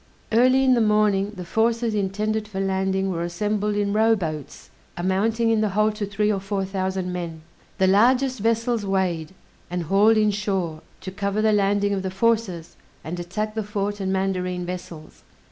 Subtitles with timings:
[0.31, 5.61] Early in the morning the forces intended for landing were assembled in rowboats, amounting in
[5.61, 7.43] the whole to three or four thousand men.
[7.77, 9.35] The largest vessels weighed,
[9.69, 13.99] and hauled in shore, to cover the landing of the forces, and attack the fort
[13.99, 15.21] and mandarine vessels.